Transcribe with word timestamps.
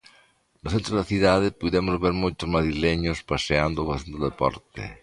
No 0.63 0.67
centro 0.73 0.93
da 0.99 1.09
cidade 1.11 1.55
puidemos 1.59 1.95
ver 2.03 2.13
moitos 2.23 2.51
madrileños 2.55 3.23
paseando 3.31 3.77
ou 3.81 3.89
facendo 3.91 4.23
deporte. 4.29 4.83